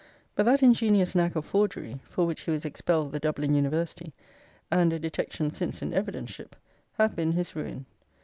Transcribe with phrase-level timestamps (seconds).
[0.33, 4.15] But that ingenious knack of forgery, for which he was expelled the Dublin University,
[4.71, 6.55] and a detection since in evidenceship,
[6.93, 7.85] have been his ruin.